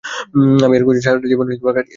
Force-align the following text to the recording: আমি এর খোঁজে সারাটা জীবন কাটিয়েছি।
আমি 0.65 0.75
এর 0.77 0.83
খোঁজে 0.85 1.01
সারাটা 1.05 1.27
জীবন 1.31 1.45
কাটিয়েছি। 1.47 1.89